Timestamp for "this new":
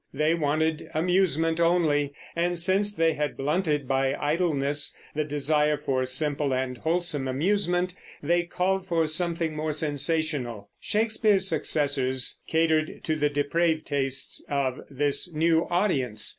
14.89-15.67